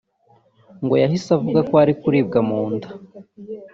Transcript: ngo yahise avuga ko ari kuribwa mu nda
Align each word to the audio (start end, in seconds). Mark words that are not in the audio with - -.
ngo 0.83 0.93
yahise 1.03 1.29
avuga 1.37 1.59
ko 1.69 1.73
ari 1.83 1.93
kuribwa 2.01 2.39
mu 2.49 2.61
nda 2.73 2.89